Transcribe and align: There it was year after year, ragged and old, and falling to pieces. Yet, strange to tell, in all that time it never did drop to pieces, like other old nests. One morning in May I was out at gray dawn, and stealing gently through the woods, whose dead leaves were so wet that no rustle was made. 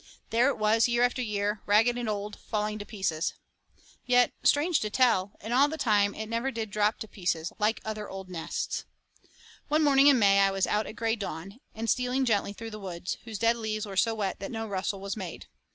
There 0.31 0.47
it 0.47 0.57
was 0.57 0.87
year 0.87 1.03
after 1.03 1.21
year, 1.21 1.61
ragged 1.67 1.95
and 1.95 2.09
old, 2.09 2.33
and 2.33 2.41
falling 2.45 2.79
to 2.79 2.87
pieces. 2.87 3.35
Yet, 4.03 4.31
strange 4.41 4.79
to 4.79 4.89
tell, 4.89 5.33
in 5.41 5.51
all 5.51 5.67
that 5.67 5.79
time 5.79 6.15
it 6.15 6.25
never 6.25 6.49
did 6.49 6.71
drop 6.71 6.97
to 7.01 7.07
pieces, 7.07 7.53
like 7.59 7.79
other 7.85 8.09
old 8.09 8.27
nests. 8.27 8.85
One 9.67 9.83
morning 9.83 10.07
in 10.07 10.17
May 10.17 10.39
I 10.39 10.49
was 10.49 10.65
out 10.65 10.87
at 10.87 10.95
gray 10.95 11.15
dawn, 11.15 11.59
and 11.75 11.87
stealing 11.87 12.25
gently 12.25 12.51
through 12.53 12.71
the 12.71 12.79
woods, 12.79 13.19
whose 13.25 13.37
dead 13.37 13.57
leaves 13.57 13.85
were 13.85 13.95
so 13.95 14.15
wet 14.15 14.39
that 14.39 14.49
no 14.49 14.65
rustle 14.67 14.99
was 15.01 15.15
made. 15.15 15.45